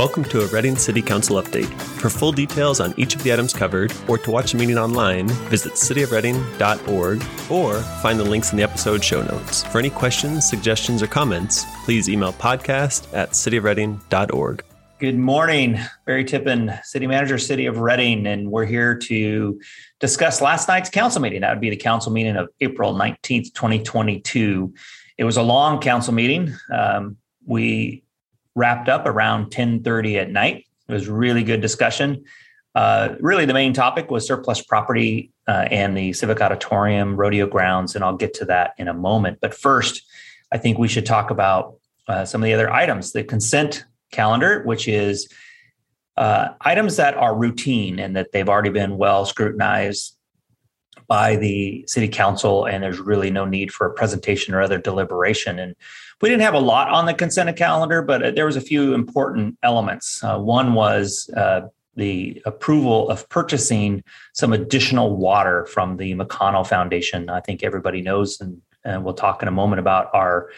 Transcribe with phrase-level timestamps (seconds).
[0.00, 1.68] Welcome to a Redding City Council update.
[2.00, 5.28] For full details on each of the items covered, or to watch the meeting online,
[5.50, 9.62] visit cityofredding.org or find the links in the episode show notes.
[9.64, 14.64] For any questions, suggestions, or comments, please email podcast at cityofredding.org.
[15.00, 19.60] Good morning, Barry Tippin, City Manager, City of Redding, and we're here to
[19.98, 21.42] discuss last night's council meeting.
[21.42, 24.72] That would be the council meeting of April 19th, 2022.
[25.18, 26.56] It was a long council meeting.
[26.72, 28.02] Um, we
[28.54, 30.66] wrapped up around 10:30 at night.
[30.88, 32.24] It was really good discussion.
[32.74, 37.96] Uh, really, the main topic was surplus property uh, and the civic auditorium, rodeo grounds,
[37.96, 39.38] and I'll get to that in a moment.
[39.40, 40.02] But first,
[40.52, 41.76] I think we should talk about
[42.06, 43.12] uh, some of the other items.
[43.12, 45.28] The consent calendar, which is
[46.16, 50.16] uh, items that are routine and that they've already been well scrutinized
[51.10, 55.58] by the city council, and there's really no need for a presentation or other deliberation.
[55.58, 55.74] And
[56.22, 59.58] we didn't have a lot on the consent calendar, but there was a few important
[59.64, 60.22] elements.
[60.22, 61.62] Uh, one was uh,
[61.96, 67.28] the approval of purchasing some additional water from the McConnell Foundation.
[67.28, 70.50] I think everybody knows, and, and we'll talk in a moment about our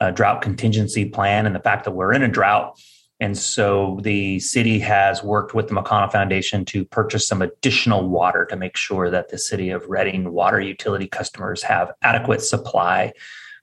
[0.00, 2.78] uh, drought contingency plan and the fact that we're in a drought.
[3.24, 8.44] And so the city has worked with the McConnell Foundation to purchase some additional water
[8.44, 13.14] to make sure that the city of Redding water utility customers have adequate supply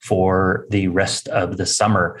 [0.00, 2.18] for the rest of the summer.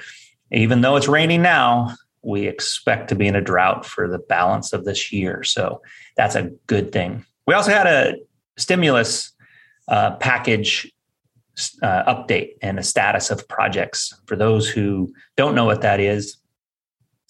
[0.52, 4.74] Even though it's raining now, we expect to be in a drought for the balance
[4.74, 5.42] of this year.
[5.42, 5.80] So
[6.18, 7.24] that's a good thing.
[7.46, 8.16] We also had a
[8.58, 9.32] stimulus
[9.88, 10.92] uh, package
[11.82, 14.12] uh, update and a status of projects.
[14.26, 16.36] For those who don't know what that is,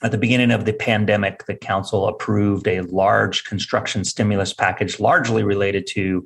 [0.03, 5.43] at the beginning of the pandemic, the council approved a large construction stimulus package, largely
[5.43, 6.25] related to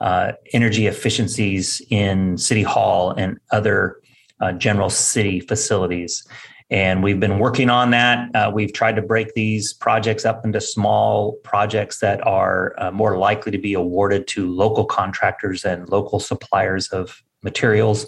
[0.00, 4.00] uh, energy efficiencies in City Hall and other
[4.40, 6.26] uh, general city facilities.
[6.70, 8.34] And we've been working on that.
[8.34, 13.18] Uh, we've tried to break these projects up into small projects that are uh, more
[13.18, 18.06] likely to be awarded to local contractors and local suppliers of materials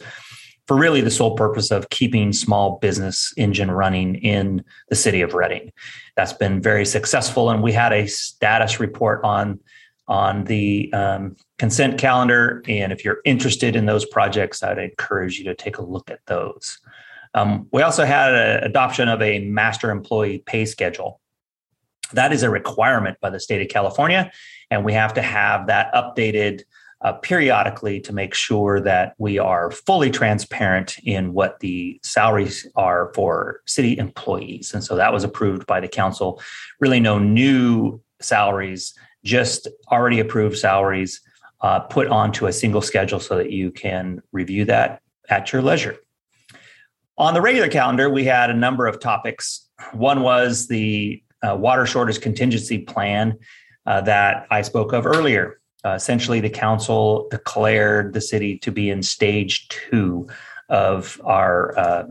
[0.67, 5.35] for really the sole purpose of keeping small business engine running in the city of
[5.35, 5.73] Redding.
[6.17, 7.51] That's been very successful.
[7.51, 9.61] And we had a status report on
[10.09, 12.63] on the um, consent calendar.
[12.69, 16.19] And if you're interested in those projects, I'd encourage you to take a look at
[16.27, 16.79] those.
[17.35, 21.21] Um, we also had an adoption of a master employee pay schedule.
[22.13, 24.31] That is a requirement by the state of California,
[24.71, 26.63] and we have to have that updated
[27.03, 33.11] uh, periodically to make sure that we are fully transparent in what the salaries are
[33.15, 34.73] for city employees.
[34.73, 36.41] And so that was approved by the council.
[36.81, 41.21] Really, no new salaries just already approved salaries
[41.61, 45.97] uh, put onto a single schedule so that you can review that at your leisure.
[47.19, 49.69] On the regular calendar, we had a number of topics.
[49.93, 53.39] One was the uh, water shortage contingency plan
[53.87, 55.61] uh, that I spoke of earlier.
[55.85, 60.29] Uh, essentially, the council declared the city to be in stage two
[60.69, 62.05] of our uh,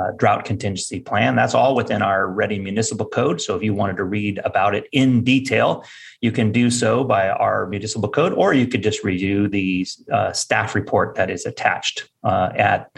[0.00, 1.36] uh, drought contingency plan.
[1.36, 3.40] That's all within our Redding Municipal Code.
[3.40, 5.84] So if you wanted to read about it in detail,
[6.20, 10.32] you can do so by our municipal code, or you could just review the uh,
[10.32, 12.90] staff report that is attached uh, at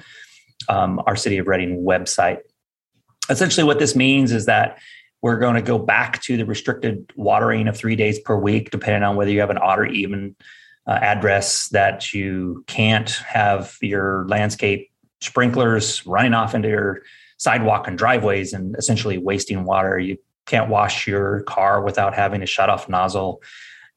[0.69, 2.39] um, our City of Redding website.
[3.31, 4.79] Essentially, what this means is that
[5.23, 9.05] we're going to go back to the restricted watering of three days per week, depending
[9.05, 10.35] on whether you have an odd or even
[10.87, 14.91] uh, address that you can't have your landscape
[15.21, 17.03] sprinklers running off into your
[17.37, 19.99] sidewalk and driveways and essentially wasting water.
[19.99, 23.41] You can't wash your car without having a shut off nozzle.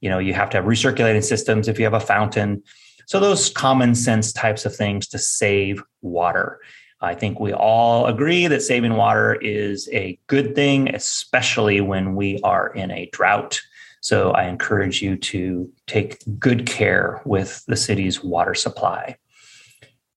[0.02, 2.62] You know, you have to have recirculating systems if you have a fountain.
[3.08, 6.60] So those common sense types of things to save water.
[7.02, 12.40] I think we all agree that saving water is a good thing, especially when we
[12.44, 13.60] are in a drought.
[14.02, 19.18] So I encourage you to take good care with the city's water supply.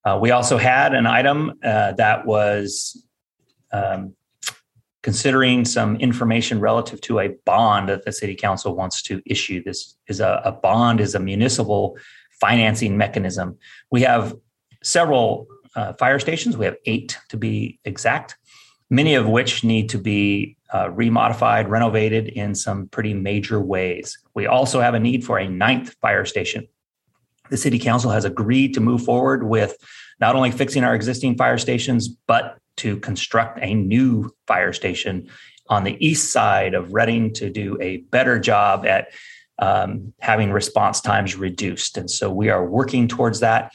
[0.05, 3.05] Uh, we also had an item uh, that was
[3.71, 4.15] um,
[5.03, 9.63] considering some information relative to a bond that the city council wants to issue.
[9.63, 11.97] This is a, a bond is a municipal
[12.39, 13.57] financing mechanism.
[13.91, 14.35] We have
[14.83, 16.57] several uh, fire stations.
[16.57, 18.37] We have eight to be exact,
[18.89, 24.17] many of which need to be uh, remodified, renovated in some pretty major ways.
[24.33, 26.67] We also have a need for a ninth fire station
[27.49, 29.75] the city council has agreed to move forward with
[30.19, 35.29] not only fixing our existing fire stations, but to construct a new fire station
[35.67, 39.09] on the east side of Redding to do a better job at
[39.59, 41.97] um, having response times reduced.
[41.97, 43.73] And so we are working towards that.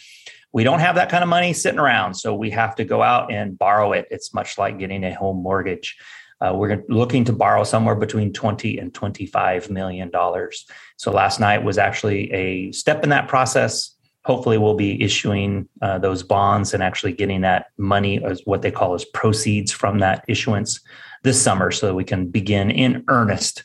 [0.53, 3.33] We don't have that kind of money sitting around, so we have to go out
[3.33, 4.07] and borrow it.
[4.11, 5.97] It's much like getting a home mortgage.
[6.41, 10.67] Uh, we're looking to borrow somewhere between 20 and 25 million dollars.
[10.97, 13.91] So last night was actually a step in that process.
[14.25, 18.71] Hopefully, we'll be issuing uh, those bonds and actually getting that money as what they
[18.71, 20.81] call as proceeds from that issuance
[21.25, 23.65] this summer, so that we can begin in earnest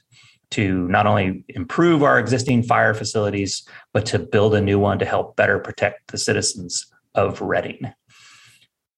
[0.51, 5.05] to not only improve our existing fire facilities, but to build a new one to
[5.05, 7.93] help better protect the citizens of Redding.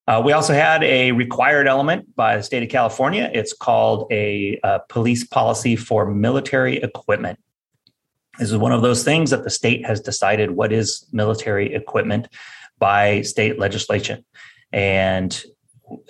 [0.07, 3.29] Uh, we also had a required element by the state of California.
[3.33, 7.39] It's called a uh, police policy for military equipment.
[8.39, 12.27] This is one of those things that the state has decided what is military equipment
[12.79, 14.25] by state legislation.
[14.73, 15.43] And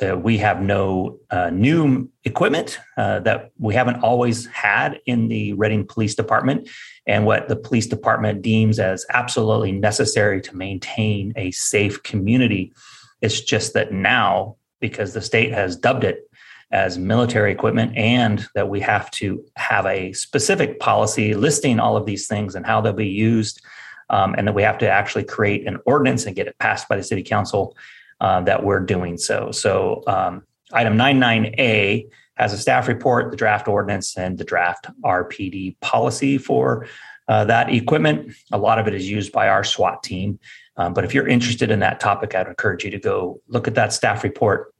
[0.01, 5.53] uh, we have no uh, new equipment uh, that we haven't always had in the
[5.53, 6.69] Redding Police Department,
[7.05, 12.73] and what the police department deems as absolutely necessary to maintain a safe community.
[13.21, 16.29] It's just that now, because the state has dubbed it
[16.71, 22.05] as military equipment, and that we have to have a specific policy listing all of
[22.05, 23.61] these things and how they'll be used,
[24.09, 26.95] um, and that we have to actually create an ordinance and get it passed by
[26.95, 27.75] the city council
[28.21, 29.51] uh, that we're doing so.
[29.51, 35.75] So, um, item 99A has a staff report, the draft ordinance, and the draft RPD
[35.81, 36.87] policy for
[37.27, 38.33] uh, that equipment.
[38.51, 40.39] A lot of it is used by our SWAT team.
[40.77, 43.75] Um, but if you're interested in that topic, I'd encourage you to go look at
[43.75, 44.73] that staff report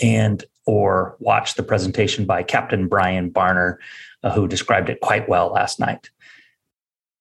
[0.00, 3.76] and or watch the presentation by Captain Brian Barner,
[4.22, 6.10] uh, who described it quite well last night.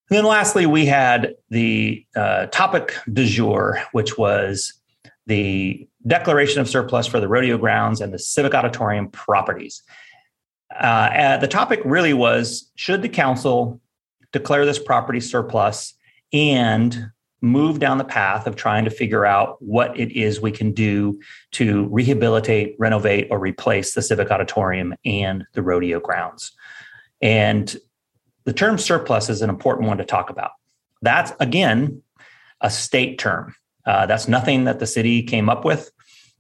[0.10, 4.74] And then lastly, we had the uh, topic du jour, which was
[5.26, 9.84] the declaration of surplus for the rodeo grounds and the civic auditorium properties.
[10.78, 13.80] Uh, the topic really was should the council
[14.32, 15.94] declare this property surplus
[16.34, 17.12] and
[17.42, 21.20] move down the path of trying to figure out what it is we can do
[21.52, 26.54] to rehabilitate, renovate, or replace the civic auditorium and the rodeo grounds.
[27.22, 27.76] And
[28.46, 30.52] the term surplus is an important one to talk about.
[31.02, 32.02] That's, again,
[32.62, 33.56] a state term.
[33.86, 35.92] Uh, that's nothing that the city came up with.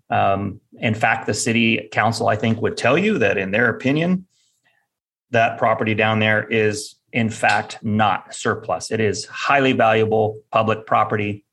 [0.10, 4.28] Um, in fact, the city council, I think, would tell you that in their opinion,
[5.31, 8.92] that property down there is, in fact, not surplus.
[8.92, 11.44] It is highly valuable public property.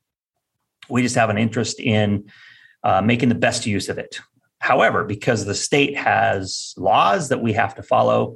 [0.89, 2.29] We just have an interest in
[2.83, 4.19] uh, making the best use of it.
[4.59, 8.35] However, because the state has laws that we have to follow,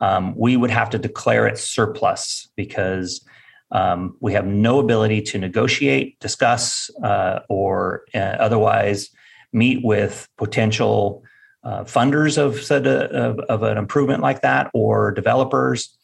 [0.00, 3.24] um, we would have to declare it surplus because
[3.70, 9.10] um, we have no ability to negotiate, discuss, uh, or uh, otherwise
[9.52, 11.24] meet with potential
[11.64, 15.96] uh, funders of, of, of, an improvement like that or developers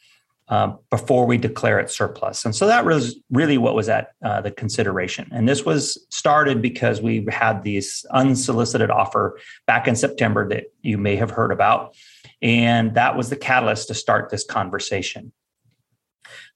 [0.49, 2.45] um, before we declare it surplus.
[2.45, 5.29] And so that was really what was at uh, the consideration.
[5.31, 10.99] And this was started because we had this unsolicited offer back in September that you
[10.99, 11.95] may have heard about.
[12.41, 15.33] And that was the catalyst to start this conversation.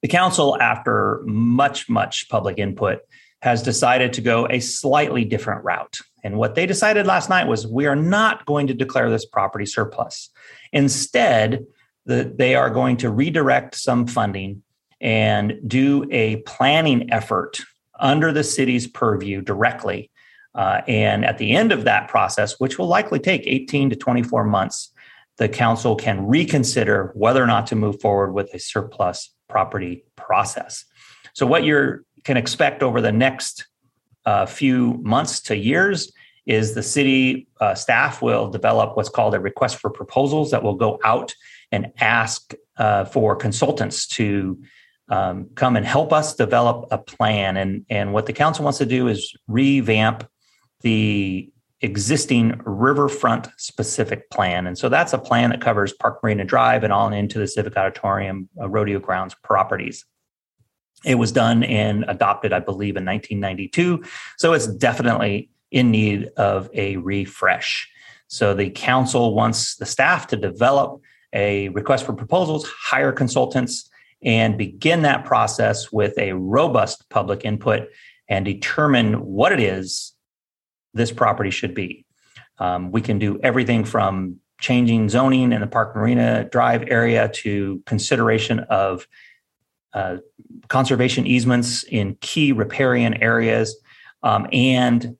[0.02, 3.00] The council, after much, much public input,
[3.42, 5.98] has decided to go a slightly different route.
[6.24, 9.66] And what they decided last night was we are not going to declare this property
[9.66, 10.30] surplus.
[10.72, 11.64] Instead,
[12.06, 14.62] the, they are going to redirect some funding
[15.00, 17.60] and do a planning effort
[17.98, 20.10] under the city's purview directly.
[20.54, 24.44] Uh, and at the end of that process, which will likely take 18 to 24
[24.44, 24.90] months,
[25.36, 30.84] the council can reconsider whether or not to move forward with a surplus property process.
[31.34, 33.66] So, what you can expect over the next
[34.24, 36.12] uh, few months to years
[36.46, 40.74] is the city uh, staff will develop what's called a request for proposals that will
[40.74, 41.34] go out
[41.72, 44.60] and ask uh, for consultants to
[45.08, 47.56] um, come and help us develop a plan.
[47.56, 50.28] And, and what the council wants to do is revamp
[50.82, 51.50] the
[51.82, 54.66] existing riverfront specific plan.
[54.66, 57.76] And so that's a plan that covers Park Marina Drive and on into the Civic
[57.76, 60.04] Auditorium uh, Rodeo Grounds properties.
[61.04, 64.02] It was done and adopted, I believe, in 1992.
[64.38, 67.88] So it's definitely in need of a refresh.
[68.28, 71.00] So the council wants the staff to develop
[71.32, 73.90] a request for proposals, hire consultants,
[74.22, 77.88] and begin that process with a robust public input
[78.28, 80.15] and determine what it is
[80.96, 82.04] this property should be.
[82.58, 87.82] Um, we can do everything from changing zoning in the Park Marina Drive area to
[87.86, 89.06] consideration of
[89.92, 90.16] uh,
[90.68, 93.76] conservation easements in key riparian areas
[94.22, 95.16] um, and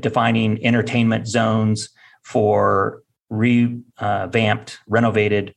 [0.00, 1.90] defining entertainment zones
[2.22, 5.54] for revamped, renovated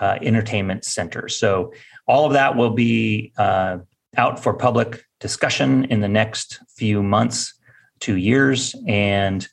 [0.00, 1.36] uh, entertainment centers.
[1.38, 1.72] So,
[2.06, 3.78] all of that will be uh,
[4.16, 7.54] out for public discussion in the next few months
[8.02, 8.74] two years.
[8.86, 9.48] And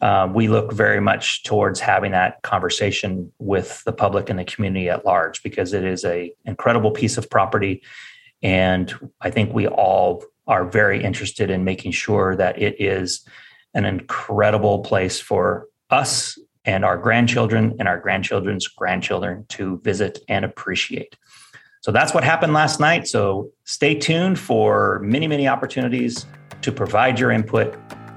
[0.00, 4.88] uh, we look very much towards having that conversation with the public and the community
[4.88, 7.82] at large because it is a incredible piece of property
[8.40, 13.26] and i think we all are very interested in making sure that it is
[13.74, 20.44] an incredible place for us and our grandchildren and our grandchildren's grandchildren to visit and
[20.44, 21.16] appreciate
[21.80, 26.26] so that's what happened last night so stay tuned for many many opportunities
[26.62, 27.74] to provide your input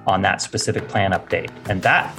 [0.07, 1.51] on that specific plan update.
[1.69, 2.17] And that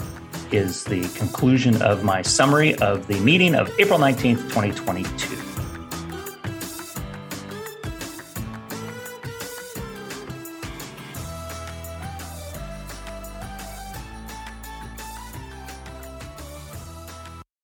[0.51, 5.52] is the conclusion of my summary of the meeting of April 19th, 2022.